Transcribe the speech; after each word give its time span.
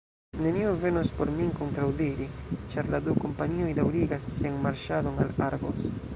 Neniu 0.43 0.69
venos 0.83 1.11
por 1.19 1.29
min 1.37 1.51
kontraŭdiri, 1.59 2.27
ĉar 2.73 2.91
la 2.95 3.03
du 3.09 3.17
kompanioj 3.27 3.71
daŭrigas 3.83 4.27
sian 4.35 4.61
marŝadon 4.67 5.25
al 5.27 5.37
Argos. 5.53 5.89